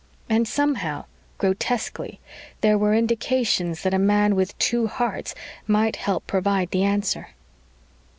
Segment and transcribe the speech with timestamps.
[0.27, 1.05] And somehow,
[1.37, 2.19] grotesquely,
[2.61, 5.35] there were indications that a man with two hearts
[5.67, 7.29] might help to provide the answer.